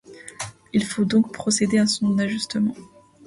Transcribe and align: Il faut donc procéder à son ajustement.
Il 0.73 0.83
faut 0.83 1.05
donc 1.05 1.31
procéder 1.31 1.77
à 1.77 1.85
son 1.85 2.17
ajustement. 2.17 2.73